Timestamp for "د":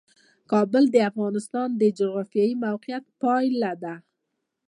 0.91-0.95, 1.81-1.83